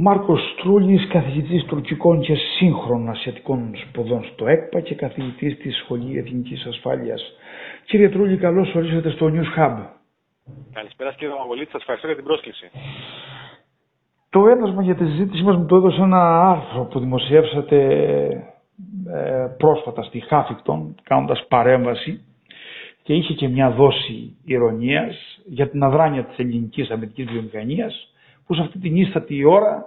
[0.00, 6.64] Μάρκος Τρούλης, καθηγητής τουρκικών και σύγχρονων ασιατικών σπουδών στο ΕΚΠΑ και καθηγητής της Σχολή Εθνικής
[6.66, 7.32] Ασφάλειας.
[7.84, 9.76] Κύριε Τρούλη, καλώς ορίσατε στο News Hub.
[10.72, 12.70] Καλησπέρα κύριε Μαγολίτη, σας ευχαριστώ για την πρόσκληση.
[14.30, 17.76] Το ένασμα για τη συζήτησή μας μου το έδωσε ένα άρθρο που δημοσιεύσατε
[19.14, 22.24] ε, πρόσφατα στη Χάφικτον, κάνοντας παρέμβαση
[23.02, 28.12] και είχε και μια δόση ηρωνίας για την αδράνεια της ελληνικής αμυντικής βιομηχανίας
[28.48, 29.84] που σε αυτή την ίστατη ώρα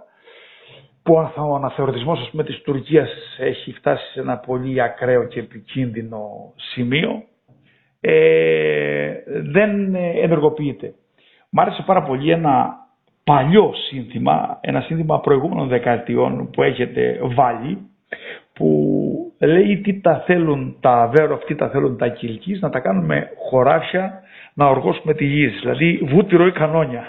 [1.03, 6.53] που ο αναθεωρητισμός ας πούμε, της Τουρκίας έχει φτάσει σε ένα πολύ ακραίο και επικίνδυνο
[6.55, 7.23] σημείο
[8.01, 10.93] ε, δεν ενεργοποιείται.
[11.49, 12.75] Μ' άρεσε πάρα πολύ ένα
[13.23, 17.77] παλιό σύνθημα, ένα σύνθημα προηγούμενων δεκαετιών που έχετε βάλει
[18.53, 23.29] που λέει τι τα θέλουν τα βέρο, τι τα θέλουν τα κυλκής, να τα κάνουμε
[23.49, 24.21] χωράφια,
[24.53, 25.47] να οργώσουμε τη γη.
[25.47, 27.03] Δηλαδή βούτυρο ή κανόνια.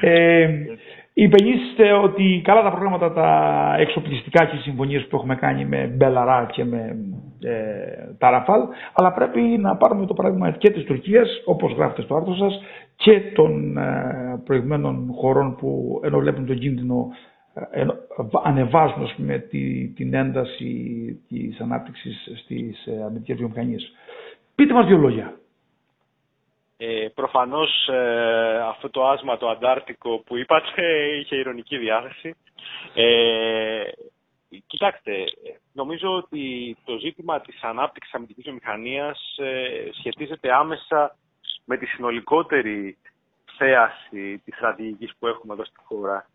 [0.00, 0.48] Ε,
[1.12, 6.48] υπαινίσσεστε ότι καλά τα προγράμματα τα εξοπλιστικά και οι συμφωνίες που έχουμε κάνει με Μπελαρά
[6.52, 6.96] και με
[7.42, 8.60] ε, τα Ραφάλ,
[8.92, 12.60] αλλά πρέπει να πάρουμε το παράδειγμα και της Τουρκίας, όπως γράφετε στο άρθρο σας,
[12.96, 17.08] και των ε, προηγουμένων χωρών που ενώ βλέπουν τον κίνδυνο
[17.70, 17.84] ε,
[18.44, 20.72] ανεβάζουν με τη, την ένταση
[21.28, 23.92] της ανάπτυξης στις ε, αμυντικές βιομηχανίες.
[24.54, 25.34] Πείτε μας δύο λόγια.
[26.80, 32.34] Ε, προφανώς ε, αυτό το άσμα το αντάρτικο που είπατε είχε ηρωνική διάθεση.
[32.94, 33.82] Ε,
[34.66, 35.24] κοιτάξτε,
[35.72, 41.16] νομίζω ότι το ζήτημα της ανάπτυξης αμυντικής βιομηχανίας ε, σχετίζεται άμεσα
[41.64, 42.98] με τη συνολικότερη
[43.56, 46.26] θέαση της στρατηγικής που έχουμε εδώ στη χώρα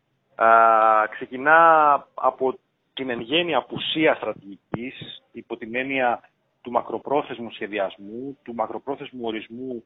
[1.09, 2.59] ξεκινά από
[2.93, 6.29] την εν γέννη απουσία στρατηγικής, υπό την έννοια
[6.61, 9.83] του μακροπρόθεσμου σχεδιασμού, του μακροπρόθεσμου ορισμού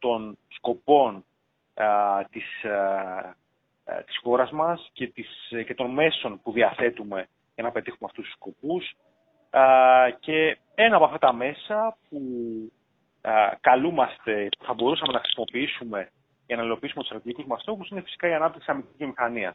[0.00, 1.24] των σκοπών
[1.74, 1.86] α,
[2.30, 5.28] της, α, της χώρας μας και, της,
[5.66, 8.94] και των μέσων που διαθέτουμε για να πετύχουμε αυτούς τους σκοπούς.
[10.20, 12.20] και ένα από αυτά τα μέσα που
[13.60, 16.10] καλούμαστε, που θα μπορούσαμε να χρησιμοποιήσουμε
[16.46, 19.54] για να υλοποιήσουμε τους στρατηγικούς μας στόχους είναι φυσικά η ανάπτυξη αμυντική βιομηχανία.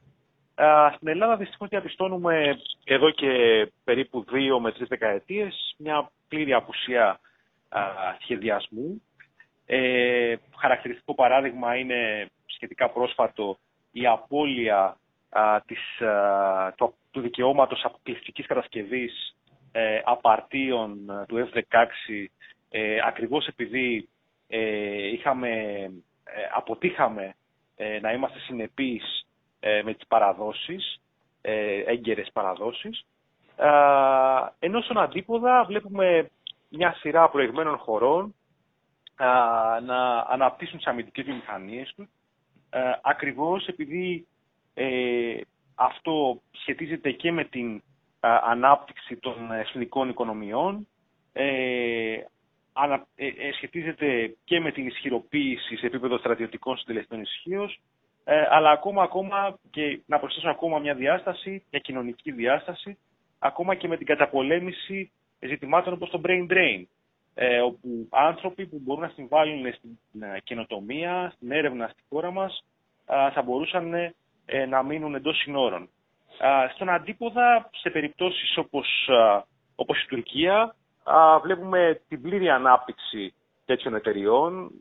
[0.96, 3.32] Στην Ελλάδα δυστυχώς διαπιστώνουμε εδώ και
[3.84, 7.20] περίπου δύο με τρεις δεκαετίες μια πλήρη απουσία
[8.22, 9.02] σχεδιασμού.
[9.66, 13.58] Ε, χαρακτηριστικό παράδειγμα είναι σχετικά πρόσφατο
[13.92, 14.98] η απώλεια
[15.66, 15.80] της,
[16.76, 19.36] του, του δικαιώματος αποκλειστικής κατασκευής
[19.72, 21.86] ε, απαρτίων του F-16
[22.70, 24.10] ε, ακριβώς επειδή
[24.48, 25.50] ε, είχαμε,
[26.24, 27.36] ε, αποτύχαμε
[28.02, 29.26] να είμαστε συνεπείς
[29.68, 31.02] ε, με τις παραδόσεις,
[31.42, 33.06] ε, έγκαιρες παραδόσεις.
[33.58, 33.68] Ε,
[34.60, 36.30] ενώ στον αντίποδα βλέπουμε
[36.70, 38.36] μια σειρά προηγμένων χωρών
[39.86, 42.08] να αναπτύσσουν τις αμυντικές βιομηχανίες τους,
[43.02, 44.28] ακριβώς επειδή
[45.76, 47.82] αυτό σχετίζεται και με την
[48.44, 50.88] ανάπτυξη των εθνικών οικονομιών,
[53.56, 57.80] σχετίζεται και με την ισχυροποίηση σε επίπεδο στρατιωτικών συντελεστών ισχύως
[58.28, 62.98] ε, αλλά ακόμα, ακόμα και να προσθέσω ακόμα μια διάσταση, μια κοινωνική διάσταση,
[63.40, 66.84] ακόμα και με την καταπολέμηση ζητημάτων όπως το brain drain,
[67.38, 72.64] ε, όπου άνθρωποι που μπορούν να συμβάλλουν στην ε, καινοτομία, στην έρευνα στη χώρα μας,
[73.06, 73.94] ε, θα μπορούσαν
[74.46, 75.90] ε, να μείνουν εντός συνόρων.
[76.74, 79.10] Στον αντίποδα, σε περιπτώσεις όπως,
[79.76, 80.76] όπως η Τουρκία,
[81.44, 83.34] βλέπουμε την πλήρη ανάπτυξη
[83.66, 84.72] τέτοιων εταιριών,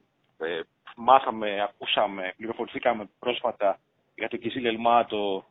[0.96, 3.78] μάθαμε, ακούσαμε, πληροφορηθήκαμε πρόσφατα
[4.14, 5.44] για το Κιζίλ Ελμά, το,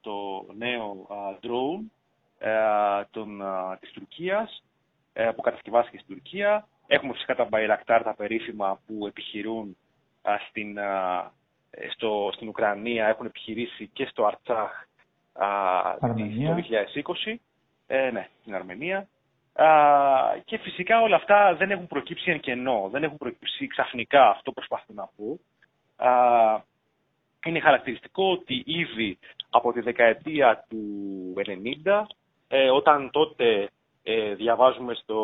[0.00, 1.06] το νέο
[1.42, 1.84] drone
[3.10, 3.42] των,
[3.80, 4.69] της Τουρκίας, ε,
[5.12, 6.66] που κατασκευάστηκε στην Τουρκία.
[6.86, 9.76] Έχουμε φυσικά τα Bayraktar, τα περίφημα που επιχειρούν
[10.48, 10.78] στην,
[11.90, 14.70] στο, στην Ουκρανία, έχουν επιχειρήσει και στο Αρτσάχ
[16.00, 16.14] το
[17.26, 17.34] 2020.
[17.86, 19.08] Ε, ναι, στην Αρμενία
[20.44, 24.92] και φυσικά όλα αυτά δεν έχουν προκύψει εν κενό, δεν έχουν προκύψει ξαφνικά, αυτό προσπαθώ
[24.92, 25.38] να πω.
[27.46, 29.18] είναι χαρακτηριστικό ότι ήδη
[29.50, 30.84] από τη δεκαετία του
[31.84, 32.02] 90,
[32.48, 33.70] ε, όταν τότε
[34.12, 35.18] ε, διαβάζουμε στο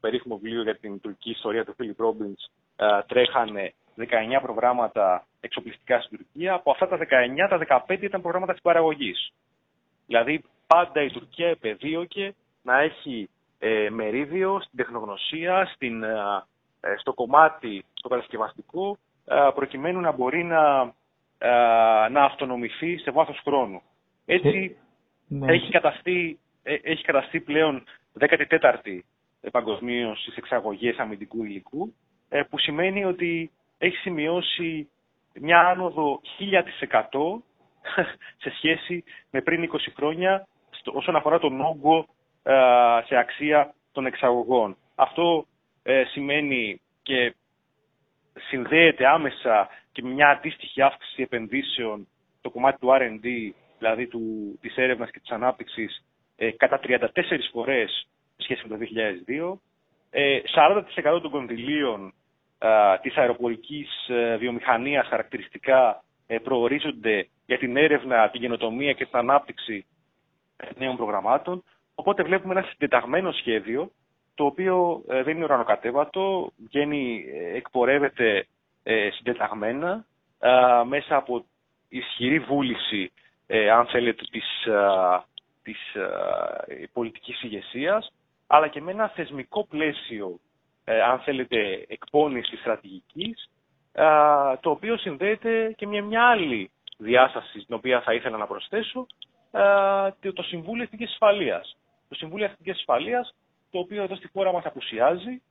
[0.00, 2.44] περίφημο βιβλίο για την τουρκική ιστορία του Φίλιπ Ρόμπινς,
[2.76, 4.04] ε, τρέχανε 19
[4.42, 6.54] προγράμματα εξοπλιστικά στην Τουρκία.
[6.54, 9.32] Από αυτά τα 19, τα 15 ήταν προγράμματα της παραγωγής.
[10.06, 16.44] Δηλαδή πάντα η Τουρκία επεδίωκε να έχει ε, μερίδιο στην τεχνογνωσία, στην, ε,
[16.80, 18.98] ε, στο κομμάτι το κατασκευαστικό,
[19.54, 20.94] προκειμένου να μπορεί να,
[22.08, 23.82] να αυτονομηθεί σε βάθος χρόνου.
[24.26, 24.76] Έτσι,
[25.28, 25.52] ναι.
[25.52, 27.84] έχει, καταστεί, έχει καταστεί πλέον
[28.20, 28.98] 14η
[29.50, 31.94] παγκοσμίως στις εξαγωγές αμυντικού υλικού,
[32.50, 34.88] που σημαίνει ότι έχει σημειώσει
[35.34, 37.42] μια άνοδο 1000%
[38.42, 40.46] σε σχέση με πριν 20 χρόνια
[40.84, 42.06] όσον αφορά τον όγκο
[43.06, 44.76] σε αξία των εξαγωγών.
[44.94, 45.46] Αυτό
[45.82, 47.34] ε, σημαίνει και
[48.48, 52.08] συνδέεται άμεσα και με μια αντίστοιχη αύξηση επενδύσεων
[52.38, 54.22] στο κομμάτι του R&D, δηλαδή του,
[54.60, 56.04] της έρευνας και της ανάπτυξης,
[56.40, 57.08] ε, κατά 34
[57.52, 58.84] φορές σχέση με το
[59.30, 59.58] 2002.
[60.12, 62.12] 40% ε, των κονδυλίων
[63.02, 69.86] της αεροπορικής ε, βιομηχανίας χαρακτηριστικά ε, προορίζονται για την έρευνα, την γενοτομία και την ανάπτυξη
[70.76, 71.62] νέων προγραμμάτων.
[71.94, 73.90] Οπότε βλέπουμε ένα συντεταγμένο σχέδιο,
[74.34, 77.24] το οποίο δεν είναι ουρανοκατέβατο, βγαίνει,
[77.54, 78.46] εκπορεύεται
[79.16, 80.04] συντεταγμένα
[80.86, 81.44] μέσα από
[81.88, 83.12] ισχυρή βούληση,
[83.76, 84.66] αν θέλετε, της,
[85.72, 88.12] της πολιτικής ηγεσίας,
[88.46, 90.38] αλλά και με ένα θεσμικό πλαίσιο,
[90.84, 93.50] ε, αν θέλετε, εκπόνηση στρατηγικής,
[93.92, 94.04] ε,
[94.60, 99.06] το οποίο συνδέεται και με μια άλλη διάσταση, την οποία θα ήθελα να προσθέσω,
[100.20, 101.76] ε, το Συμβούλιο Εθνικής Ασφαλείας.
[102.08, 103.34] Το Συμβούλιο Εθνικής Ασφαλείας,
[103.70, 105.42] το οποίο εδώ στη χώρα μας απουσιάζει,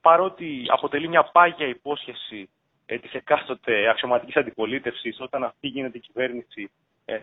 [0.00, 2.48] παρότι αποτελεί μια πάγια υπόσχεση
[2.86, 6.70] της εκάστοτε αξιωματικής αντιπολίτευσης, όταν αυτή γίνεται η κυβέρνηση,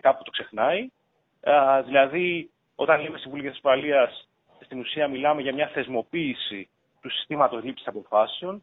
[0.00, 0.88] κάπου το ξεχνάει.
[1.84, 4.28] Δηλαδή, όταν λέμε Συμβούλιο Ασφαλείας,
[4.60, 6.68] στην ουσία μιλάμε για μια θεσμοποίηση
[7.00, 8.62] του συστήματος λήψης αποφάσεων,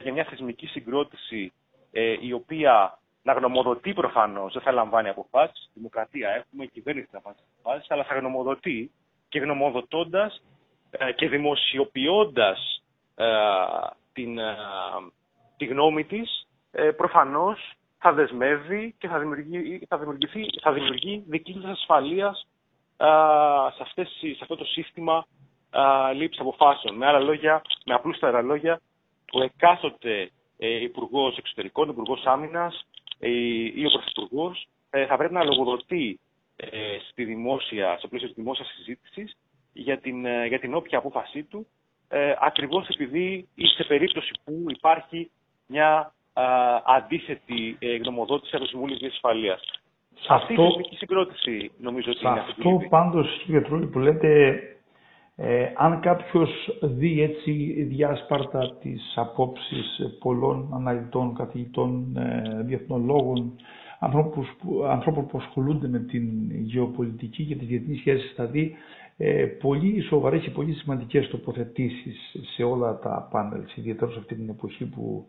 [0.00, 1.52] για μια θεσμική συγκρότηση
[1.92, 5.70] ε, η οποία να γνωμοδοτεί προφανώς, δεν θα λαμβάνει αποφάσεις.
[5.74, 8.90] Δημοκρατία έχουμε, η κυβέρνηση θα λαμβάνει αποφάσεις, αλλά θα γνωμοδοτεί
[9.28, 10.42] και γνωμοδοτώντας
[10.90, 12.82] ε, και δημοσιοποιώντας
[13.14, 13.26] ε,
[14.12, 14.56] την, ε,
[15.56, 21.70] τη γνώμη της, ε, προφανώς θα δεσμεύει και θα δημιουργεί, θα δημιουργηθεί, θα δημιουργεί δικλείδες
[21.70, 22.46] ασφαλείας
[23.76, 25.26] σε, αυτές, σε αυτό το σύστημα
[26.14, 26.96] λήψης αποφάσεων.
[26.96, 28.80] Με άλλα λόγια, με απλούστερα λόγια,
[29.32, 32.86] ο εκάστοτε ε, Υπουργός Εξωτερικών, Υπουργός Άμυνας
[33.18, 33.28] ε,
[33.74, 36.20] ή ο Πρωθυπουργός ε, θα πρέπει να λογοδοτεί
[36.56, 39.36] ε, στη δημόσια, στο πλαίσιο της δημόσιας συζήτησης
[39.72, 41.66] για την, ε, για την όποια απόφασή του,
[42.08, 45.30] ε, ακριβώς επειδή σε περίπτωση που υπάρχει
[45.66, 46.14] μια
[46.96, 49.60] αντίθετη ε, γνωμοδότηση από το Συμβούλιο τη Ασφαλείας.
[50.28, 52.68] Αυτή η θεσμική συγκρότηση νομίζω ότι είναι αυτό.
[52.68, 54.62] Αυτό πάντως, κύριε Τρούλη, που λέτε
[55.40, 56.50] ε, αν κάποιος
[56.82, 63.52] δει έτσι διάσπαρτα τις απόψεις πολλών αναλυτών, καθηγητών, ε, διεθνολόγων,
[64.88, 68.74] ανθρώπων που ασχολούνται με την γεωπολιτική και τις διεθνείς σχέσεις, θα δει
[69.16, 74.48] ε, πολύ σοβαρές και πολύ σημαντικές τοποθετήσεις σε όλα τα πάνελ, ιδιαίτερα σε αυτή την
[74.48, 75.26] εποχή που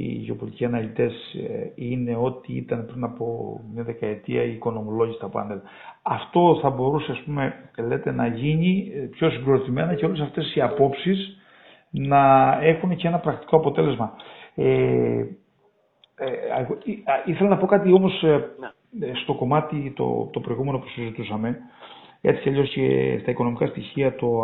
[0.00, 5.58] οι γεωπολιτικοί αναλυτές ε, είναι ό,τι ήταν πριν από μια δεκαετία οι οικονομολόγοι στα πάνελ.
[6.02, 7.54] Αυτό θα μπορούσε, ας πούμε,
[7.88, 11.38] λέτε, να γίνει ε, πιο συγκροτημένα και όλες αυτές οι απόψεις
[11.90, 14.12] να έχουν και ένα πρακτικό αποτέλεσμα.
[14.54, 14.66] Ε,
[16.18, 16.34] ε,
[17.24, 18.22] ήθελα να πω κάτι όμως
[18.98, 19.10] ναι.
[19.22, 21.58] στο κομμάτι το, το προηγούμενο που συζητούσαμε.
[22.28, 24.42] Έτσι κι αλλιώς και στα οικονομικά στοιχεία το,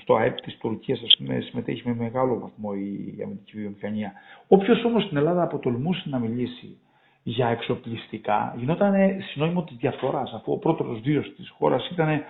[0.00, 4.12] στο ΑΕΠ της Τουρκίας ας πούμε, συμμετέχει με μεγάλο βαθμό η αμυντική βιομηχανία.
[4.48, 6.78] Όποιος όμως στην Ελλάδα αποτολμούσε να μιλήσει
[7.22, 8.94] για εξοπλιστικά γινόταν
[9.32, 12.22] συνόημο της διαφθοράς αφού ο πρώτος βίος της χώρας ήταν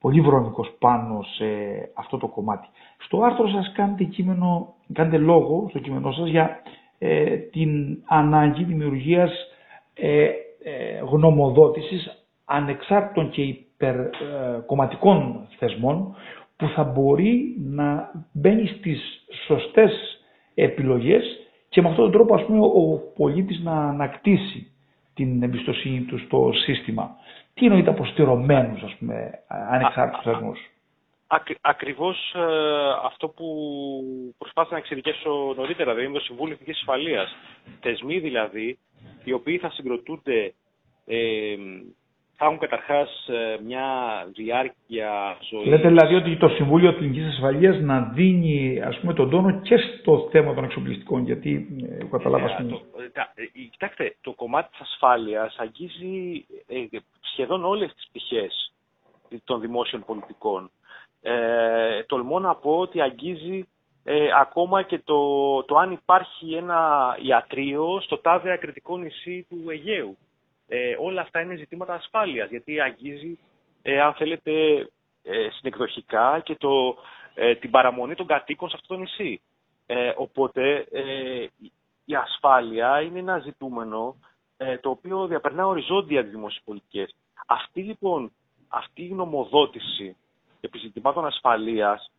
[0.00, 1.44] πολύ βρονικός πάνω σε
[1.94, 2.68] αυτό το κομμάτι.
[2.98, 6.62] Στο άρθρο σας κάνετε, κείμενο, κάνετε λόγο στο κείμενό σας για
[6.98, 9.32] ε, την ανάγκη δημιουργίας
[9.94, 10.32] ε, ε,
[11.10, 13.42] γνωμοδότησης ανεξάρτητων και
[13.78, 16.16] υπερκομματικών θεσμών
[16.56, 20.22] που θα μπορεί να μπαίνει στις σωστές
[20.54, 21.24] επιλογές
[21.68, 24.72] και με αυτόν τον τρόπο ας πούμε, ο πολίτης να ανακτήσει
[25.14, 27.16] την εμπιστοσύνη του στο σύστημα.
[27.54, 29.30] Τι εννοείται αποστηρωμένους, ας πούμε,
[29.70, 30.58] ανεξάρτητους θεσμούς;
[31.60, 32.40] ακριβώς ε,
[33.04, 33.46] αυτό που
[34.38, 37.36] προσπάθησα να εξειδικεύσω νωρίτερα, δηλαδή το Συμβούλιο Εθνικής Ασφαλείας.
[37.80, 38.78] Θεσμοί δηλαδή,
[39.24, 40.54] οι οποίοι θα συγκροτούνται
[41.06, 41.56] ε,
[42.40, 43.86] θα έχουν καταρχάς ε, μια
[44.34, 45.66] διάρκεια ζωής.
[45.66, 50.28] Λέτε δηλαδή ότι το Συμβούλιο Εθνικής Ασφαλείας να δίνει ας πούμε, τον τόνο και στο
[50.30, 51.66] θέμα των εξοπλιστικών, γιατί
[52.00, 52.56] ε, καταλάβα.
[52.60, 52.82] Ε, το,
[53.34, 58.72] ε, κοιτάξτε, το κομμάτι της ασφάλειας αγγίζει ε, σχεδόν όλες τις πτυχές
[59.44, 60.70] των δημόσιων πολιτικών.
[61.22, 63.66] Ε, τολμώ να πω ότι αγγίζει
[64.40, 70.16] ακόμα και το, το αν υπάρχει ένα ιατρείο στο τάδε ακριτικό νησί του Αιγαίου
[70.68, 73.38] ε, όλα αυτά είναι ζητήματα ασφάλειας, γιατί αγγίζει,
[73.82, 74.52] ε, αν θέλετε,
[75.30, 76.96] ε, συνεκδοχικά και το,
[77.34, 79.40] ε, την παραμονή των κατοίκων σε αυτό το νησί.
[79.86, 80.86] Ε, οπότε
[82.04, 84.16] η ασφάλεια είναι ένα ζητούμενο
[84.80, 87.14] το οποίο διαπερνά οριζόντια τις δημόσιες πολιτικές.
[87.46, 88.32] Αυτή λοιπόν,
[88.68, 90.16] αυτή η γνωμοδότηση
[90.60, 92.10] επί ζητημάτων ασφαλείας,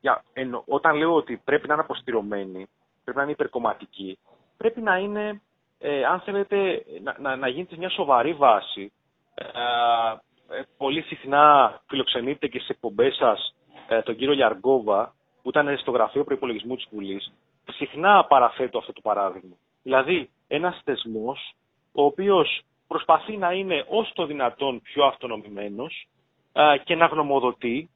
[0.00, 0.24] για,
[0.66, 2.66] όταν λέω ότι πρέπει να είναι αποστηρωμένη,
[3.04, 4.18] πρέπει να είναι υπερκομματική,
[4.56, 5.40] πρέπει να είναι
[5.82, 8.92] ε, αν θέλετε να, να, να γίνετε μια σοβαρή βάση,
[9.34, 9.44] ε,
[10.58, 13.54] ε, πολύ συχνά φιλοξενείτε και σε εκπομπές σας
[13.88, 17.32] ε, τον κύριο Λιαργκόβα, που ήταν στο γραφείο προπολογισμού της Βουλής,
[17.70, 19.56] συχνά παραθέτω αυτό το παράδειγμα.
[19.82, 21.54] Δηλαδή, ένας θεσμός
[21.92, 26.06] ο οποίος προσπαθεί να είναι όσο το δυνατόν πιο αυτονομημένος
[26.52, 27.90] ε, και να γνωμοδοτεί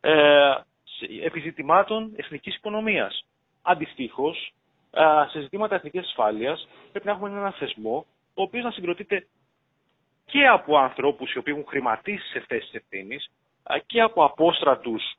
[0.00, 0.52] ε,
[1.24, 3.24] επιζητημάτων εθνικής οικονομίας.
[3.62, 4.52] Αντιστοίχως,
[5.30, 9.26] σε ζητήματα εθνικής ασφάλειας πρέπει να έχουμε ένα θεσμό ο οποίος να συγκροτείται
[10.24, 13.30] και από ανθρώπους οι οποίοι έχουν χρηματίσει σε θέσεις ευθύνης
[13.86, 15.14] και από απόστρατους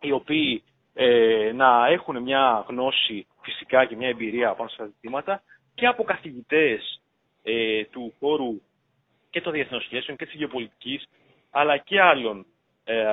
[0.00, 0.62] οι οποίοι
[0.94, 5.42] ε, να έχουν μια γνώση φυσικά και μια εμπειρία πάνω στα ζητήματα
[5.74, 7.00] και από καθηγητές
[7.42, 8.60] ε, του χώρου
[9.30, 11.08] και των διεθνών σχέσεων και της γεωπολιτικής
[11.50, 12.46] αλλά και άλλων
[12.84, 13.04] ε,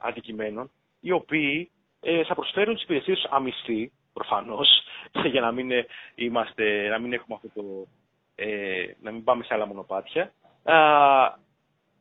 [0.00, 4.68] αντικειμένων οι οποίοι ε, θα προσφέρουν τις υπηρεσίες αμυστή προφανώς
[5.32, 5.70] για να μην,
[6.14, 7.86] είμαστε, να μην έχουμε αυτό το,
[8.34, 10.32] ε, να μην πάμε σε άλλα μονοπάτια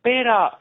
[0.03, 0.57] πέρα,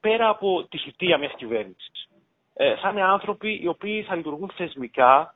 [0.00, 2.08] πέρα από τη θητεία μιας κυβέρνησης.
[2.54, 5.34] Ε, θα είναι άνθρωποι οι οποίοι θα λειτουργούν θεσμικά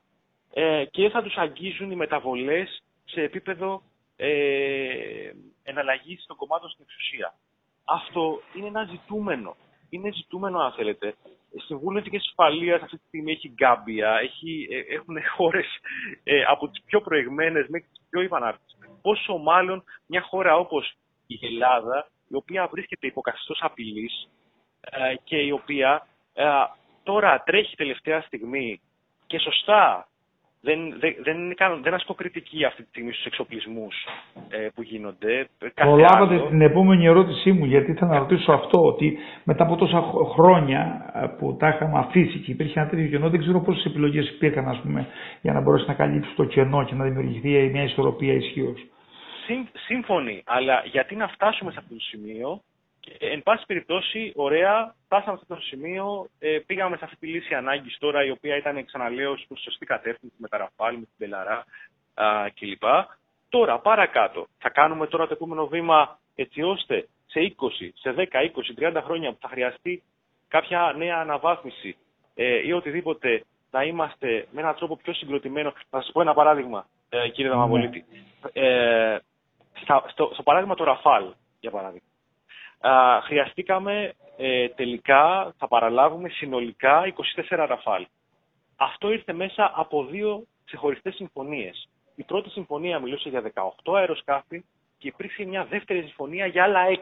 [0.53, 3.83] ε, και θα τους αγγίζουν οι μεταβολές σε επίπεδο
[4.17, 5.31] ε,
[5.63, 7.35] εναλλαγής των κομμάτων στην εξουσία.
[7.85, 9.57] Αυτό είναι ένα ζητούμενο.
[9.91, 11.15] Είναι ζητούμενο, αν θέλετε.
[11.67, 15.67] Συμβούλιο Εθνική Ασφαλεία αυτή τη στιγμή έχει Γκάμπια, έχει, ε, έχουν χώρες
[16.25, 18.89] ε, από τις πιο προηγμένες μέχρι τις πιο υπανάρτητε.
[19.03, 20.95] Πόσο μάλλον μια χώρα όπως
[21.27, 24.29] η Ελλάδα, η οποία βρίσκεται υπό καθεστώς απειλής
[24.81, 26.45] ε, και η οποία ε,
[27.03, 28.81] τώρα τρέχει τελευταία στιγμή
[29.27, 30.09] και σωστά
[30.61, 33.95] δεν, δεν, δεν, κάνω, δεν ασκώ κριτική αυτή τη στιγμή στους εξοπλισμούς
[34.49, 35.49] ε, που γίνονται.
[35.75, 36.49] Προλάβατε άλλο...
[36.49, 40.01] την επόμενη ερώτησή μου, γιατί ήθελα να ρωτήσω αυτό, ότι μετά από τόσα
[40.35, 44.29] χρόνια ε, που τα είχαμε αφήσει και υπήρχε ένα τέτοιο κενό, δεν ξέρω πόσες επιλογές
[44.29, 45.07] υπήρχαν, ας πούμε,
[45.41, 48.85] για να μπορέσει να καλύψει το κενό και να δημιουργηθεί μια ισορροπία ισχύως.
[49.87, 52.70] Σύμφωνοι, αλλά γιατί να φτάσουμε σε αυτό το σημείο και,
[53.19, 57.55] εν πάση περιπτώσει, ωραία, φτάσαμε σε αυτό το σημείο, ε, πήγαμε σε αυτή τη λύση
[57.55, 61.65] ανάγκης τώρα, η οποία ήταν, ξαναλέω, προς σωστή κατεύθυνση με τα Ραφάλ, με την Πελαρά
[62.55, 62.83] κλπ.
[63.49, 68.23] Τώρα, παρακάτω, θα κάνουμε τώρα το επόμενο βήμα έτσι ώστε σε 20, σε 10,
[68.85, 70.03] 20, 30 χρόνια που θα χρειαστεί
[70.49, 71.97] κάποια νέα αναβάθμιση
[72.35, 75.73] ε, ή οτιδήποτε να είμαστε με έναν τρόπο πιο συγκροτημένο.
[75.91, 78.05] Θα σας πω ένα παράδειγμα, ε, κύριε Δαμαβολίτη.
[78.11, 78.67] Ναι.
[78.67, 79.19] Ε,
[79.83, 81.25] στο, στο παράδειγμα του Ραφάλ,
[81.61, 82.10] για παράδειγμα
[83.23, 87.13] χρειαστήκαμε ε, τελικά, θα παραλάβουμε συνολικά
[87.49, 88.07] 24 ραφάλ.
[88.77, 91.89] Αυτό ήρθε μέσα από δύο ξεχωριστές συμφωνίες.
[92.15, 93.53] Η πρώτη συμφωνία μιλούσε για
[93.85, 94.65] 18 αεροσκάφη
[94.99, 96.97] και υπήρξε μια δεύτερη συμφωνία για άλλα 6.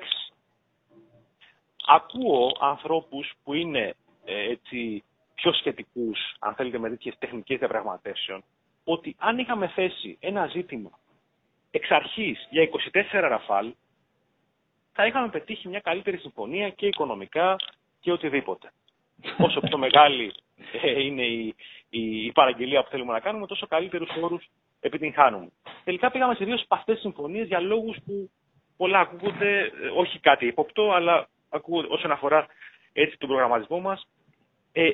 [1.87, 3.95] Ακούω ανθρώπους που είναι
[4.25, 5.05] ε, έτσι,
[5.35, 8.45] πιο σχετικούς, αν θέλετε, με τέτοιες τεχνικές διαπραγματεύσεων,
[8.85, 10.91] ότι αν είχαμε θέσει ένα ζήτημα
[11.71, 12.69] εξ αρχής για
[13.13, 13.75] 24 ραφάλ,
[15.01, 17.57] θα είχαμε πετύχει μια καλύτερη συμφωνία και οικονομικά
[18.01, 18.73] και οτιδήποτε.
[19.47, 20.35] Όσο πιο μεγάλη
[20.83, 21.55] ε, είναι η,
[21.91, 24.49] η, η, παραγγελία που θέλουμε να κάνουμε, τόσο καλύτερους όρους
[24.81, 25.49] επιτυγχάνουμε.
[25.85, 28.31] Τελικά πήγαμε σε δύο σπαστέ συμφωνίες για λόγους που
[28.77, 32.47] πολλά ακούγονται, ε, όχι κάτι υποπτό, αλλά ακούγονται όσον αφορά
[32.93, 34.09] έτσι τον προγραμματισμό μας.
[34.73, 34.91] Ε,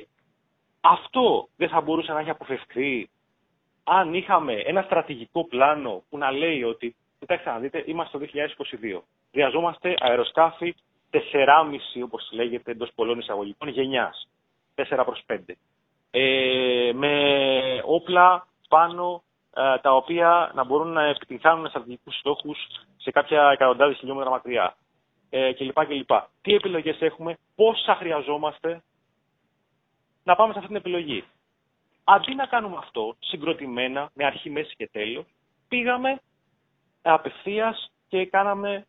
[0.81, 3.09] αυτό δεν θα μπορούσε να έχει αποφευχθεί
[3.83, 9.01] αν είχαμε ένα στρατηγικό πλάνο που να λέει ότι, κοιτάξτε να δείτε, είμαστε το 2022
[9.35, 10.75] χρειαζόμαστε αεροσκάφη
[11.11, 11.19] 4,5
[12.03, 14.27] όπως λέγεται εντός πολλών εισαγωγικών γενιάς.
[14.75, 15.37] 4 προς 5.
[16.11, 17.13] Ε, με
[17.85, 19.23] όπλα πάνω
[19.55, 22.57] ε, τα οποία να μπορούν να επιτυγχάνουν στρατηγικούς στόχους
[22.97, 24.75] σε κάποια εκατοντάδες χιλιόμετρα μακριά
[25.29, 25.85] ε, κλπ.
[25.85, 26.11] κλπ.
[26.41, 28.83] Τι επιλογές έχουμε, πόσα χρειαζόμαστε
[30.23, 31.23] να πάμε σε αυτή την επιλογή.
[32.03, 35.25] Αντί να κάνουμε αυτό συγκροτημένα, με αρχή, μέση και τέλος,
[35.67, 36.21] πήγαμε
[37.01, 38.85] απευθείας και κάναμε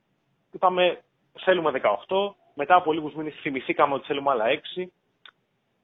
[0.57, 0.99] είπαμε
[1.39, 4.45] θέλουμε 18, μετά από λίγους μήνες θυμηθήκαμε ότι θέλουμε άλλα
[4.77, 4.87] 6.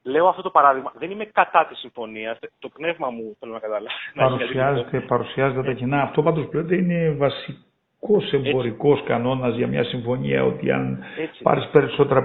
[0.02, 0.92] Λέω αυτό το παράδειγμα.
[0.98, 2.38] Δεν είμαι κατά της συμφωνίας.
[2.58, 3.88] Το πνεύμα μου θέλω να καταλάβω.
[4.14, 6.02] Παρουσιάζεται, παρουσιάζεται τα κοινά.
[6.02, 11.04] Αυτό πάντως πλέον είναι βασικός εμπορικός κανόνας για μια συμφωνία ότι αν
[11.42, 12.24] πάρεις περισσότερα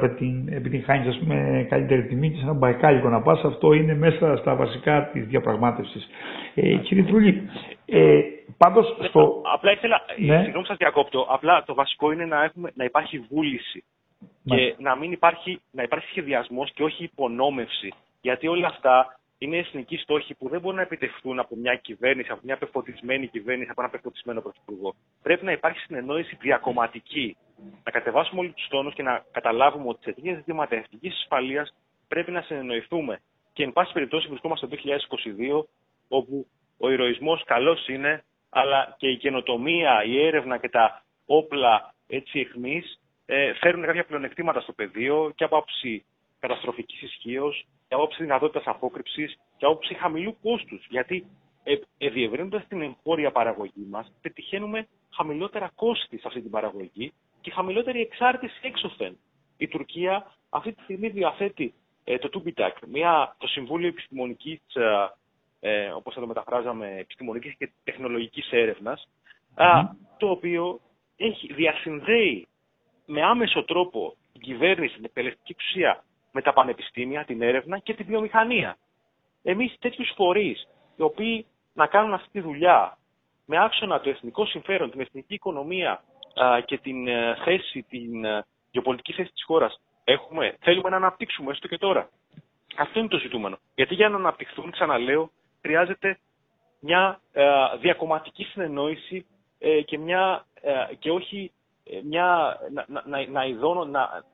[0.50, 5.10] επιτυγχάνεις με καλύτερη τιμή και σε ένα μπαϊκάλικο να πας, αυτό είναι μέσα στα βασικά
[5.14, 6.08] της διαπραγμάτευσης.
[6.56, 7.50] Ε, κύριε Τρουλή,
[7.86, 8.20] ε,
[8.58, 9.42] Πάντως ναι, στο.
[9.54, 10.02] Απλά ήθελα.
[10.18, 10.42] Ναι.
[10.42, 11.26] Συγγνώμη, σας διακόπτω.
[11.30, 13.84] Απλά το βασικό είναι να, έχουμε, να υπάρχει βούληση.
[14.44, 17.94] Και να μην υπάρχει, να υπάρχει σχεδιασμός και όχι υπονόμευση.
[18.22, 22.42] Γιατί όλα αυτά είναι εθνικοί στόχοι που δεν μπορούν να επιτευχθούν από μια κυβέρνηση, από
[22.44, 24.96] μια πεφωτισμένη κυβέρνηση, από ένα πεφωτισμένο πρωθυπουργό.
[25.22, 27.38] Πρέπει να υπάρχει συνεννόηση διακομματική.
[27.84, 31.74] Να κατεβάσουμε όλους τους τόνους και να καταλάβουμε ότι σε τέτοια ζητήματα εθνικής ασφαλείας
[32.08, 33.20] πρέπει να συνεννοηθούμε.
[33.54, 35.64] Και εν πάση περιπτώσει βρισκόμαστε το 2022,
[36.08, 38.24] όπου ο ηρωισμός καλός είναι,
[38.58, 44.62] αλλά και η καινοτομία, η έρευνα και τα όπλα έτσι εχμής ε, φέρουν κάποια πλεονεκτήματα
[44.62, 46.06] στο πεδίο και από άψη
[46.40, 50.86] καταστροφικής ισχύως, και από άψη δυνατότητας απόκρυψης και από άψη χαμηλού κόστους.
[50.90, 51.26] Γιατί
[51.64, 52.10] ε, ε,
[52.68, 59.18] την εγχώρια παραγωγή μας, πετυχαίνουμε χαμηλότερα κόστη σε αυτή την παραγωγή και χαμηλότερη εξάρτηση έξωθεν.
[59.58, 61.74] Η Τουρκία αυτή τη στιγμή διαθέτει
[62.04, 64.62] ε, το TUBITAC, μια, το Συμβούλιο Επιστημονικής,
[65.60, 68.50] ε, ε, όπως θα το μεταφράζαμε, επιστημονικής και τεχνολογικής
[70.18, 70.80] το οποίο
[71.18, 72.48] έχει, διασυνδέει
[73.06, 78.04] με άμεσο τρόπο την κυβέρνηση, την εκτελεστική εξουσία με τα πανεπιστήμια, την έρευνα και τη
[78.04, 78.78] βιομηχανία.
[79.44, 82.98] Εμείς τέτοιους φορείς, οι οποίοι να κάνουν αυτή τη δουλειά
[83.46, 86.04] με άξονα το εθνικό συμφέρον, την εθνική οικονομία
[86.66, 91.68] και την ε, θέση, την ε, γεωπολιτική θέση της χώρας, έχουμε, θέλουμε να αναπτύξουμε έστω
[91.68, 92.10] και τώρα.
[92.78, 93.58] Αυτό είναι το ζητούμενο.
[93.76, 96.18] Γιατί για να αναπτυχθούν, ξαναλέω, χρειάζεται
[96.80, 97.44] μια ε,
[97.82, 99.26] διακομματική συνεννόηση
[99.86, 100.46] και, μια,
[101.00, 101.52] και όχι
[102.04, 103.46] μια, να, να, να,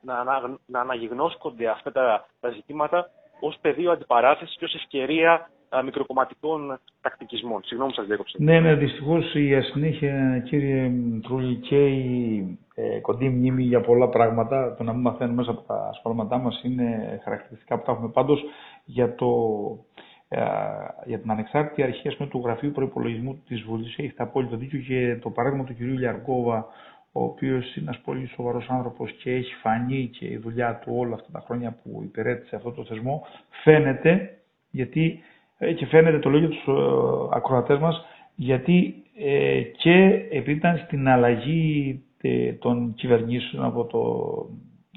[0.00, 5.50] να, να, να αναγυγνώσκονται αυτά τα, τα ζητήματα ως πεδίο αντιπαράθεσης και ως ευκαιρία
[5.82, 7.60] μικροκομματικών τακτικισμών.
[7.64, 8.36] Συγγνώμη που σας διέκοψα.
[8.40, 10.90] Ναι, ναι, δυστυχώς η ασυνέχεια, κύριε
[11.22, 15.60] Τρούλη, και η ε, κοντή μνήμη για πολλά πράγματα, το να μην μαθαίνουμε μέσα από
[15.60, 18.08] τα ασφάλματά μας είναι χαρακτηριστικά που τα έχουμε.
[18.08, 18.44] Πάντως,
[18.84, 19.26] για, το,
[19.93, 19.93] ε,
[21.04, 25.30] για την ανεξάρτητη αρχή του Γραφείου Προπολογισμού της Βουλής έχει τα απόλυτο δίκιο και το
[25.30, 26.66] παράδειγμα του κυρίου Λιαρκόβα,
[27.12, 31.14] ο οποίος είναι ένας πολύ σοβαρός άνθρωπος και έχει φανεί και η δουλειά του όλα
[31.14, 33.26] αυτά τα χρόνια που υπηρέτησε αυτό το θεσμό,
[33.62, 34.38] φαίνεται
[34.70, 35.20] γιατί
[35.58, 41.08] ε, και φαίνεται το λόγιο τους ε, ακροατές μας γιατί ε, και επειδή ήταν στην
[41.08, 41.98] αλλαγή
[42.58, 44.00] των κυβερνήσεων από, το,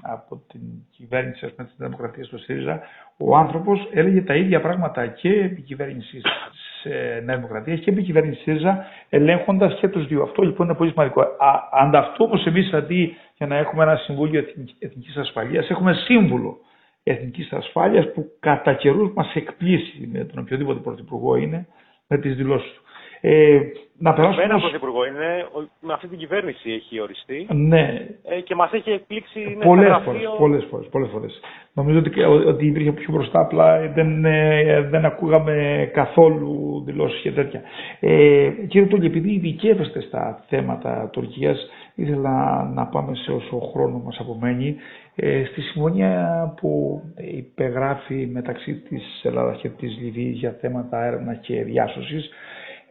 [0.02, 0.62] από την
[0.92, 2.82] κυβέρνηση ας πούμε, της Δημοκρατίας του ΣΥΡΙΖΑ,
[3.18, 6.92] ο άνθρωπος έλεγε τα ίδια πράγματα και επί κυβέρνησης της
[7.24, 10.24] Νέας Δημοκρατίας και επί κυβέρνησης ΣΥΡΙΖΑ, ελέγχοντας και τους δύο.
[10.24, 11.24] Αυτό λοιπόν είναι πολύ σημαντικό.
[11.72, 14.44] ανταυτού όμως εμείς αντί για να έχουμε ένα Συμβούλιο
[14.80, 16.58] Εθνικής Ασφαλείας, έχουμε σύμβουλο
[17.04, 21.68] εθνικής ασφάλειας που κατά καιρούς μας εκπλήσει με τον οποιοδήποτε πρωθυπουργό είναι
[22.08, 22.82] με τις δηλώσεις του.
[23.22, 23.60] Ε,
[24.00, 24.44] να περάσουμε...
[24.44, 25.46] Ένα πρωθυπουργό είναι,
[25.80, 28.08] με αυτή την κυβέρνηση έχει οριστεί ναι.
[28.24, 30.36] ε, και μας έχει εκπλήξει πολλές φορές, γραφείο...
[30.38, 31.40] πολλές φορές, πολλές φορές.
[31.74, 37.62] Νομίζω ότι, ότι υπήρχε πιο μπροστά, απλά δεν, ε, δεν ακούγαμε καθόλου δηλώσεις και τέτοια.
[38.00, 44.18] Ε, κύριε Τόλη, επειδή ειδικεύεστε στα θέματα Τουρκίας, ήθελα να πάμε σε όσο χρόνο μας
[44.20, 44.76] απομένει
[45.16, 47.02] ε, στη συμφωνία που
[47.38, 52.30] υπεγράφει μεταξύ της Ελλάδας και της Λιβύης για θέματα έρευνας και διάσωσης ε,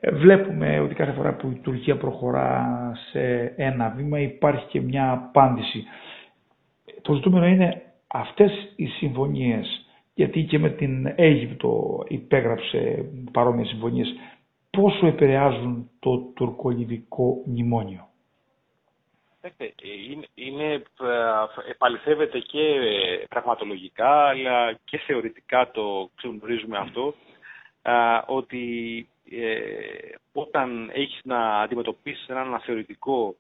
[0.03, 5.85] βλέπουμε ότι κάθε φορά που η Τουρκία προχωρά σε ένα βήμα υπάρχει και μια απάντηση.
[7.03, 14.15] Το ζητούμενο είναι αυτές οι συμφωνίες, γιατί και με την Αίγυπτο υπέγραψε παρόμοιες συμφωνίες,
[14.71, 18.09] πόσο επηρεάζουν το τουρκολιβικό μνημόνιο;
[20.11, 20.81] Είναι, είναι, ε,
[21.71, 22.63] επαληθεύεται και
[23.29, 27.15] πραγματολογικά αλλά και θεωρητικά το ξεγνωρίζουμε αυτό
[28.27, 28.63] ότι
[29.31, 33.37] ε, όταν έχεις να αντιμετωπίσεις έναν αναθεωρητικό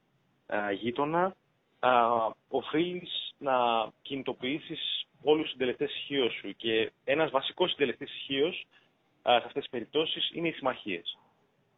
[0.47, 1.35] ε, γείτονα
[1.81, 1.89] ε,
[2.49, 3.55] οφείλεις να
[4.03, 8.67] κινητοποιήσεις όλους τους συντελεστές ισχύως σου και ένας βασικός συντελεστής ισχύως
[9.23, 11.19] σε αυτές τις περιπτώσεις είναι οι συμμαχίες.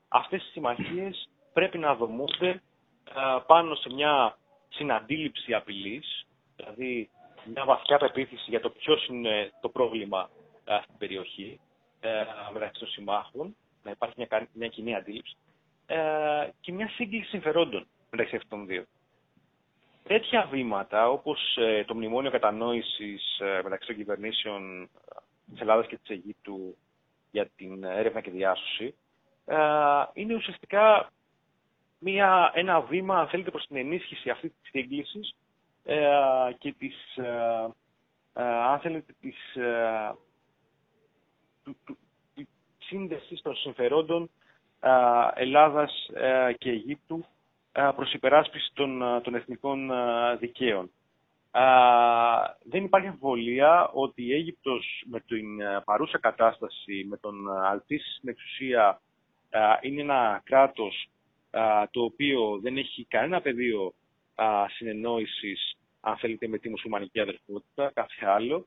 [0.09, 2.63] Αυτές οι συμμαχίες πρέπει να δομούνται
[3.47, 7.11] πάνω σε μια συναντήληψη απειλής, δηλαδή
[7.45, 10.31] μια βαθιά πεποίθηση για το ποιος είναι το πρόβλημα
[10.83, 11.61] στην περιοχή
[12.53, 15.37] μεταξύ των συμμάχων, να υπάρχει μια, μια κοινή αντίληψη
[16.61, 18.85] και μια σύγκληση συμφερόντων μεταξύ αυτών των δύο.
[20.03, 24.89] Τέτοια βήματα, όπως ε, το μνημόνιο κατανόησης ε, μεταξύ των κυβερνήσεων
[25.51, 26.77] της Ελλάδας και της Αιγύπτου
[27.31, 28.95] για την έρευνα και διάσωση,
[30.13, 31.11] είναι ουσιαστικά
[31.99, 35.35] μια, ένα βήμα, αν θέλετε, προς την ενίσχυση αυτής της σύγκλησης
[35.85, 36.07] ε,
[36.59, 37.69] και της, ε,
[38.33, 40.15] ε, αν θέλετε, της, ε,
[41.65, 41.99] του, του,
[42.89, 44.31] σύνδεσης των συμφερόντων
[45.35, 46.11] Ελλάδας
[46.59, 47.25] και Αιγύπτου
[47.97, 49.91] προς υπεράσπιση των, των εθνικών
[50.39, 50.91] δικαίων.
[52.63, 55.47] Δεν υπάρχει αμφιβολία ότι η Αίγυπτος με την
[55.85, 59.01] παρούσα κατάσταση, με τον Αλτής στην εξουσία,
[59.81, 61.09] είναι ένα κράτος
[61.91, 63.95] το οποίο δεν έχει κανένα πεδίο
[64.77, 68.67] συνεννόησης, αν θέλετε, με τη μουσουλμανική αδερφότητα, κάθε άλλο.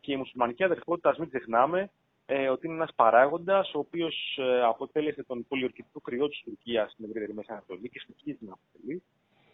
[0.00, 1.90] Και η μουσουλμανική αδερφότητα, ας μην ξεχνάμε,
[2.32, 7.04] ε, ότι είναι ένας παράγοντας ο οποίος ε, αποτέλεσε τον πολιορκητικό κρυό της Τουρκίας στην
[7.04, 9.02] ευρύτερη Μέση Ανατολή και συνεχίζει να αποτελεί.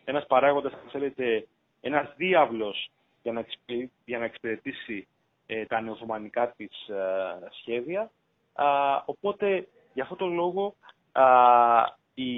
[0.04, 1.46] Ένας παράγοντας, αν θέλετε,
[1.80, 2.90] ένας διάβλος
[3.22, 3.46] για να,
[4.04, 5.08] για να εξυπηρετήσει
[5.46, 6.70] ε, τα νεοθωμανικά της
[7.60, 8.10] σχέδια.
[9.04, 10.74] οπότε, για αυτόν τον λόγο,
[12.14, 12.30] η,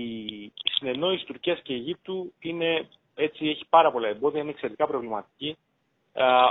[0.42, 5.56] η συνεννόηση Τουρκίας και Αιγύπτου είναι, έτσι, έχει πάρα πολλά εμπόδια, είναι εξαιρετικά προβληματική.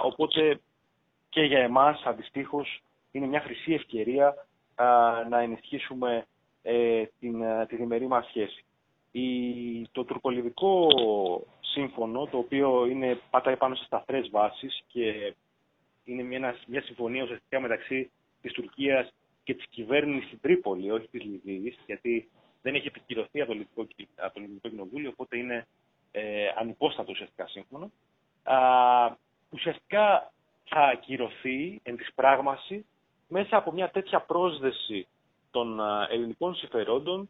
[0.04, 0.60] οπότε
[1.30, 4.48] και για εμάς αντιστοίχως είναι μια χρυσή ευκαιρία
[5.30, 6.28] να ενισχύσουμε
[6.62, 8.66] ε, την, τη διμερή μας σχέση.
[9.12, 10.90] Η, το τουρκολιβικό
[11.60, 15.34] σύμφωνο, το οποίο είναι, πατάει πάνω σε σταθρές βάσεις και
[16.04, 21.24] είναι μια, μια συμφωνία ουσιαστικά μεταξύ της Τουρκίας και της κυβέρνησης στην Τρίπολη, όχι της
[21.24, 22.30] Λιβύης, γιατί
[22.62, 25.68] δεν έχει επικυρωθεί από το Ελληνικό, από το Κοινοβούλιο, οπότε είναι
[26.12, 27.92] ε, ανυπόστατο ουσιαστικά σύμφωνο.
[28.44, 28.58] Α,
[29.50, 32.86] ουσιαστικά θα ακυρωθεί εν της πράγμασης
[33.28, 35.08] μέσα από μια τέτοια πρόσδεση
[35.52, 37.30] των ελληνικών συμφερόντων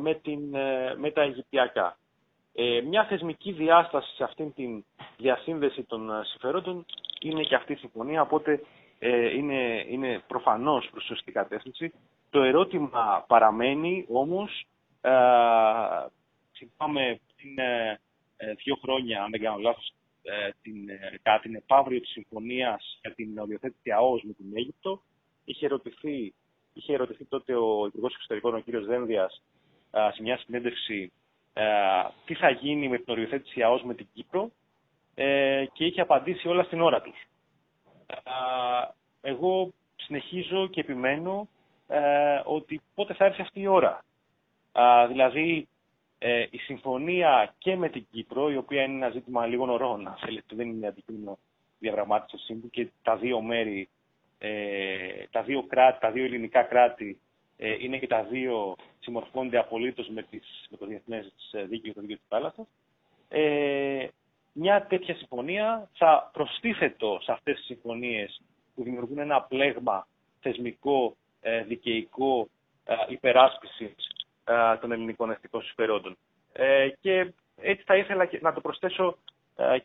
[0.00, 1.96] με, την, ε, με τα Αιγυπτιακά.
[2.54, 4.84] Ε, μια θεσμική διάσταση σε αυτήν την
[5.16, 6.84] διασύνδεση των συμφερόντων
[7.20, 8.60] είναι και αυτή η συμφωνία, οπότε
[8.98, 11.92] ε, είναι, είναι προφανώς προς σωστή κατεύθυνση.
[12.30, 14.64] Το ερώτημα παραμένει όμως,
[15.00, 15.10] ε,
[16.56, 17.54] θυμάμαι πριν
[18.64, 19.92] δύο χρόνια, αν δεν κάνω λάθος,
[20.62, 20.74] την,
[21.22, 25.02] κατά την επαύριο της συμφωνίας για την οριοθέτηση ΑΟΣ με την Αίγυπτο,
[25.44, 26.34] είχε ερωτηθεί,
[26.72, 28.64] είχε ερωτηθεί τότε ο Υπουργός Εξωτερικών, ο κ.
[28.70, 29.42] Δένδιας,
[30.14, 31.12] σε μια συνέντευξη
[32.24, 34.50] τι θα γίνει με την οριοθέτηση ΑΟΣ με την Κύπρο
[35.14, 37.26] ε, και είχε απαντήσει όλα στην ώρα τους.
[39.20, 41.48] Εγώ συνεχίζω και επιμένω
[41.88, 44.04] ε, ότι πότε θα έρθει αυτή η ώρα.
[45.08, 45.68] Δηλαδή,
[46.18, 50.16] ε, η συμφωνία και με την Κύπρο, η οποία είναι ένα ζήτημα λίγων ωρών, αν
[50.16, 51.38] θέλετε, δεν είναι αντικείμενο
[51.82, 53.88] διαπραγμάτευση και τα δύο μέρη
[54.38, 57.20] ε, τα δύο κράτη, τα δύο ελληνικά κράτη
[57.56, 62.00] ε, είναι και τα δύο συμμορφώνται απολύτως με, τις, με το Διεθνές Δίκαιο και το
[62.00, 62.66] Δίκαιο της Θάλασσας.
[63.28, 64.06] Ε,
[64.52, 68.42] μια τέτοια συμφωνία θα προστίθετο σε αυτές τις συμφωνίες
[68.74, 70.06] που δημιουργούν ένα πλέγμα
[70.40, 72.48] θεσμικό, ε, δικαιικό,
[72.84, 73.94] ε, υπεράσπισης
[74.44, 76.16] ε, των ελληνικών εθνικών συμφερόντων.
[76.52, 79.16] Ε, και έτσι θα ήθελα να το προσθέσω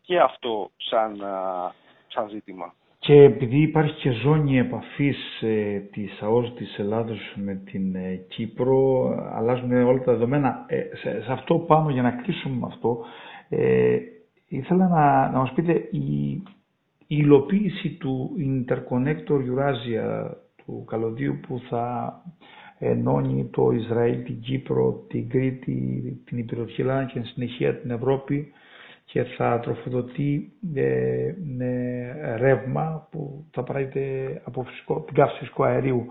[0.02, 1.24] και αυτό σαν,
[2.18, 2.74] σαν ζήτημα.
[3.00, 9.10] Και επειδή υπάρχει και ζώνη επαφής ε, της ΑΟΣ της Ελλάδος με την ε, Κύπρο,
[9.34, 10.66] αλλάζουν όλα τα δεδομένα.
[10.68, 13.00] Ε, σε, αυτό πάμε για να κλείσουμε με αυτό.
[13.50, 13.98] Ε,
[14.48, 16.44] ήθελα να, να μας πείτε η, η
[17.08, 20.30] υλοποίηση του Interconnector Eurasia,
[20.66, 22.14] του καλωδίου που θα
[22.80, 28.52] ενώνει το Ισραήλ, την Κύπρο, την Κρήτη, την Υπηρετική Ελλάδα και συνεχεία την Ευρώπη,
[29.12, 36.08] και θα τροφοδοτεί ε, με ρεύμα που θα παράγεται από φυσικό, την καύση φυσικού αερίου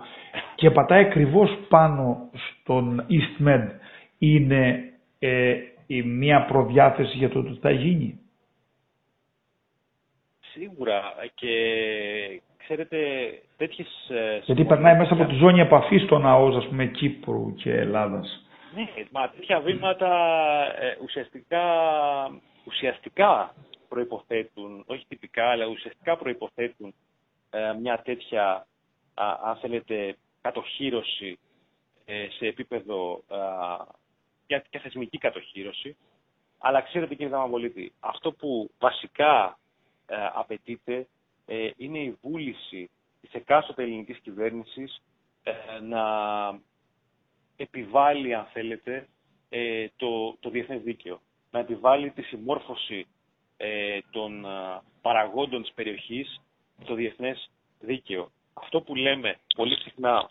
[0.54, 2.30] και πατάει ακριβώς πάνω
[2.60, 3.68] στον EastMed
[4.18, 5.54] είναι ε,
[5.86, 8.20] η μία προδιάθεση για το ότι θα γίνει.
[10.52, 11.02] Σίγουρα
[11.34, 11.50] και
[12.56, 12.98] ξέρετε
[13.56, 13.86] τέτοιες...
[14.08, 18.46] Ε, Γιατί περνάει μέσα από τη ζώνη επαφής των ΑΟΣ, ας πούμε, Κύπρου και Ελλάδας.
[18.74, 20.08] Ναι, μα τέτοια βήματα
[20.80, 21.62] ε, ουσιαστικά
[22.66, 23.54] ουσιαστικά
[23.88, 26.94] προϋποθέτουν, όχι τυπικά, αλλά ουσιαστικά προϋποθέτουν
[27.50, 28.66] ε, μια τέτοια,
[29.42, 31.38] αν θέλετε, κατοχύρωση
[32.04, 33.24] ε, σε επίπεδο
[34.46, 35.96] για, και θεσμική κατοχύρωση.
[36.58, 39.58] Αλλά ξέρετε κύριε Δαμαβολίτη, αυτό που βασικά
[40.06, 41.06] ε, απαιτείται
[41.76, 45.02] είναι η βούληση της εκάστοτε ελληνικής κυβέρνησης
[45.82, 46.04] να
[47.56, 49.08] επιβάλλει, αν θέλετε,
[49.96, 51.20] το, το διεθνές δίκαιο
[51.56, 53.06] να επιβάλλει τη συμμόρφωση
[53.56, 56.40] ε, των ε, παραγόντων της περιοχής
[56.84, 58.30] το διεθνές δίκαιο.
[58.54, 60.26] Αυτό που λέμε πολύ συχνά,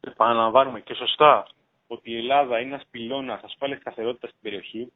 [0.00, 1.46] επαναλαμβάνουμε και σωστά,
[1.86, 4.92] ότι η Ελλάδα είναι ένας πυλώνας ασφάλειας και σταθερότητας στην περιοχή,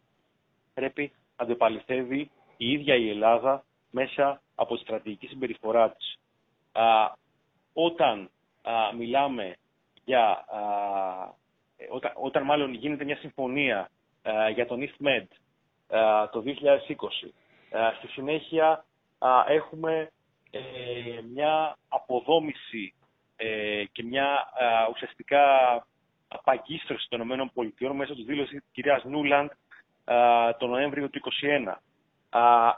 [0.74, 6.18] πρέπει να το επαληθεύει η ίδια η Ελλάδα μέσα από τη στρατηγική συμπεριφορά της.
[6.72, 7.12] Α,
[7.72, 8.30] όταν
[8.62, 9.56] α, μιλάμε
[10.04, 10.44] για...
[11.76, 13.90] Ε, όταν, όταν μάλλον γίνεται μια συμφωνία
[14.54, 15.47] για τον EastMed ε,
[16.30, 17.28] το 2020.
[17.70, 18.84] Ε, στη συνέχεια
[19.48, 20.10] έχουμε
[20.50, 20.60] ε,
[21.32, 22.92] μια αποδόμηση
[23.92, 24.48] και μια
[24.90, 25.42] ουσιαστικά
[26.28, 29.50] απαγκίστρωση των ΗΠΑ μέσα του δήλωσης της κυρίας Νούλαντ
[30.58, 31.20] το Νοέμβριο του
[31.70, 31.74] 2021.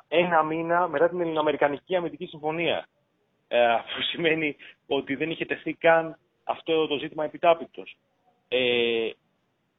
[0.08, 2.86] Ένα μήνα μετά την Ελληνοαμερικανική Αμυντική Συμφωνία,
[3.48, 7.96] που σημαίνει ότι δεν είχε τεθεί καν αυτό το ζήτημα επιτάπητος.
[8.48, 9.10] Ε,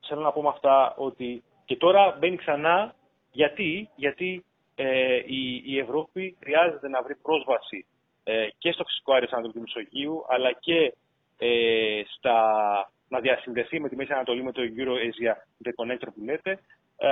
[0.08, 2.96] θέλω να πω με αυτά ότι και τώρα μπαίνει ξανά
[3.32, 7.86] γιατί, Γιατί ε, η, η Ευρώπη χρειάζεται να βρει πρόσβαση
[8.24, 10.94] ε, και στο φυσικό αέριο της του Μεσογείου, αλλά και
[11.38, 15.34] ε, στα, να διασυνδεθεί με τη Μέση Ανατολή με το Euro Asia
[15.76, 16.52] Connector που λέτε,
[16.98, 17.10] ε,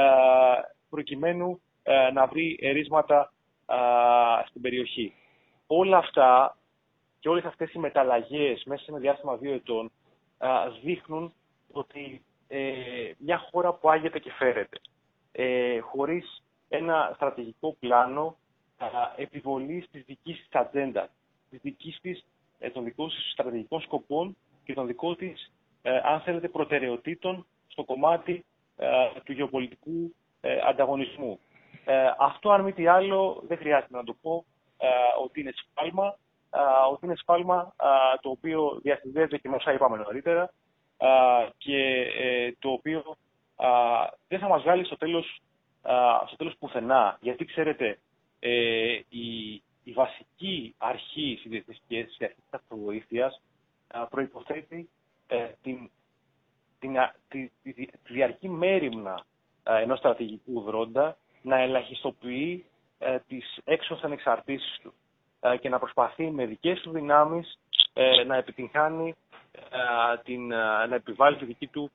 [0.89, 3.33] προκειμένου ε, να βρει ερίσματα
[4.47, 5.13] στην περιοχή.
[5.67, 6.57] Όλα αυτά
[7.19, 9.91] και όλες αυτές οι μεταλλαγές μέσα σε ένα διάστημα δύο ετών
[10.83, 11.33] δείχνουν
[11.71, 14.77] ότι ε, μια χώρα που άγεται και φέρεται,
[15.31, 18.37] ε, χωρίς ένα στρατηγικό πλάνο
[18.79, 21.09] ε, επιβολής της δικής της ατζέντα,
[21.49, 22.25] της δικής της,
[22.59, 24.37] ε, των δικών της στρατηγικών σκοπών
[24.69, 28.45] και των δικών της, ε, αν θέλετε, προτεραιοτήτων στο κομμάτι
[28.77, 28.87] ε,
[29.23, 31.39] του γεωπολιτικού ε, ανταγωνισμού.
[32.17, 34.45] αυτό, αν μη τι άλλο, δεν χρειάζεται να το πω,
[35.23, 36.17] ότι είναι σφάλμα,
[36.91, 37.75] ότι είναι σφάλμα
[38.21, 40.53] το οποίο διασυνδέεται και με όσα είπαμε νωρίτερα
[41.57, 42.05] και
[42.59, 43.17] το οποίο
[44.27, 45.41] δεν θα μας βγάλει στο τέλος,
[46.27, 47.17] στο τέλος πουθενά.
[47.21, 47.99] Γιατί, ξέρετε,
[49.09, 53.41] η, η βασική αρχή στις διεθνικές αρχή της αυτοβοήθειας
[54.09, 54.89] προϋποθέτει
[55.27, 55.89] ε, την,
[56.79, 56.95] την,
[57.27, 59.25] τη, τη, τη, διαρκή μέρημνα
[59.63, 62.65] ε, ενός στρατηγικού δρόντα να ελαχιστοποιεί
[62.99, 64.93] ε, τις έξωθεν εξαρτήσεις του
[65.39, 67.59] ε, και να προσπαθεί με δικές του δυνάμεις
[67.93, 69.15] ε, να επιτυγχάνει
[70.23, 70.47] την,
[70.87, 71.91] να επιβάλλει τη δική του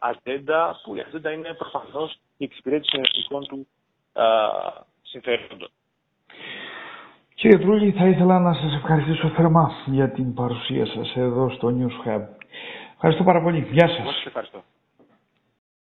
[0.00, 3.66] ατζέντα που η ατζέντα είναι προφανώς η εξυπηρέτηση των εθνικών του
[5.02, 5.70] συμφέροντων.
[7.34, 12.08] Κύριε Τρούλη, θα ήθελα να σας ευχαριστήσω θερμά για την παρουσία σας εδώ στο News
[12.08, 12.22] Hub.
[12.94, 13.68] Ευχαριστώ πάρα πολύ.
[13.70, 14.24] Γεια σας.
[14.26, 14.62] ευχαριστώ.